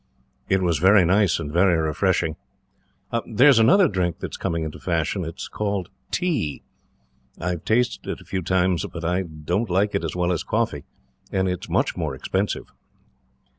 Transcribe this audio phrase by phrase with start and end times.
[0.49, 2.35] "It is very nice, and very refreshing.
[3.27, 5.23] There is another drink that is coming into fashion.
[5.23, 6.63] It is called tea.
[7.39, 10.41] I have tasted it a few times, but I don't like it as well as
[10.41, 10.85] coffee,
[11.31, 12.71] and it is much more expensive."